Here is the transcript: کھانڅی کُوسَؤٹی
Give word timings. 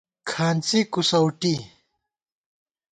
کھانڅی 0.29 0.79
کُوسَؤٹی 0.93 1.55